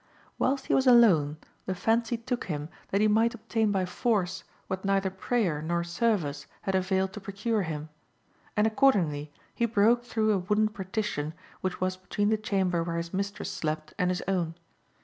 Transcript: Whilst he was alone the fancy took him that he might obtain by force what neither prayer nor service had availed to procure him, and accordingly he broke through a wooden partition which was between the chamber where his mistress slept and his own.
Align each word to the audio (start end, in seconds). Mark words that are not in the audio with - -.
Whilst 0.39 0.65
he 0.65 0.73
was 0.73 0.87
alone 0.87 1.37
the 1.67 1.75
fancy 1.75 2.17
took 2.17 2.45
him 2.45 2.69
that 2.89 3.01
he 3.01 3.07
might 3.07 3.35
obtain 3.35 3.71
by 3.71 3.85
force 3.85 4.43
what 4.65 4.83
neither 4.83 5.11
prayer 5.11 5.61
nor 5.61 5.83
service 5.83 6.47
had 6.63 6.73
availed 6.73 7.13
to 7.13 7.19
procure 7.21 7.61
him, 7.61 7.87
and 8.57 8.65
accordingly 8.65 9.31
he 9.53 9.67
broke 9.67 10.03
through 10.03 10.31
a 10.31 10.39
wooden 10.39 10.69
partition 10.69 11.35
which 11.61 11.79
was 11.79 11.97
between 11.97 12.29
the 12.29 12.37
chamber 12.37 12.81
where 12.81 12.97
his 12.97 13.13
mistress 13.13 13.51
slept 13.51 13.93
and 13.99 14.09
his 14.09 14.23
own. 14.27 14.55